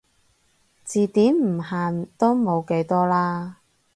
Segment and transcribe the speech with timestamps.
[0.83, 3.57] 字典唔限都冇幾多啦